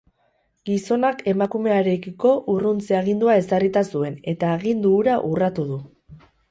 Gizonak 0.69 1.21
emakumearekiko 1.31 2.33
urruntze-agindua 2.55 3.39
ezarrita 3.43 3.87
zuen, 3.93 4.21
eta 4.35 4.53
agindu 4.59 4.99
hura 5.01 5.25
urratu 5.33 5.73
du. 5.73 5.83